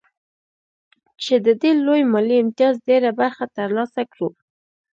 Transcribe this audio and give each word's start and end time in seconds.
چې 1.23 1.35
د 1.45 1.47
دې 1.61 1.71
لوی 1.85 2.01
مالي 2.11 2.37
امتياز 2.43 2.75
ډېره 2.89 3.11
برخه 3.19 3.43
ترلاسه 3.57 4.01
کړو 4.11 4.29